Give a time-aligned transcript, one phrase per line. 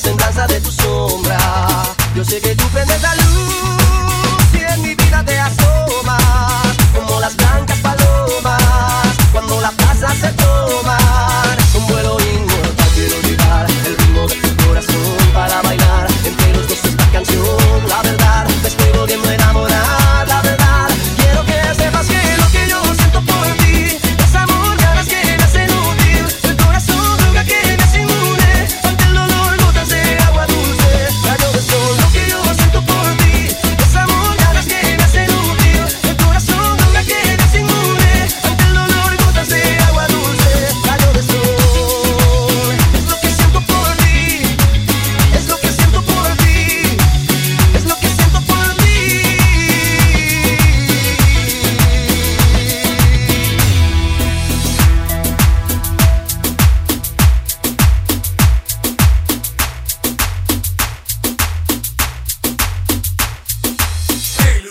[0.00, 1.38] semblanza de tu sombra.
[2.14, 6.09] Yo sé que tú prendes la luz y en mi vida te asoma.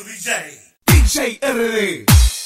[0.03, 0.15] Billy
[0.87, 2.38] DJ RD.